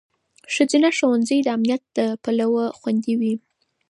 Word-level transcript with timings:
ښځینه 0.53 0.89
ښوونځي 0.97 1.37
د 1.43 1.47
امنیت 1.57 1.83
له 1.97 2.05
پلوه 2.23 2.65
خوندي 2.77 3.13
وي. 3.19 3.33